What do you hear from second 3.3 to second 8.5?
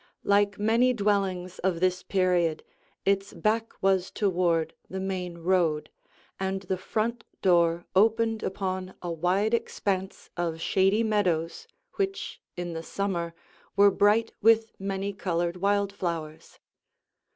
back was toward the main road, and the front door opened